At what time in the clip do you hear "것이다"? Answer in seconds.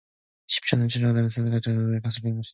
2.37-2.49